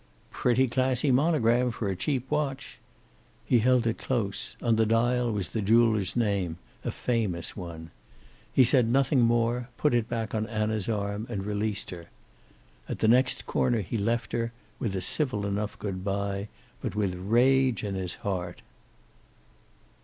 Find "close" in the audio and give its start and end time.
3.99-4.57